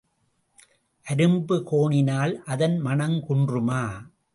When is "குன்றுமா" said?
3.29-3.83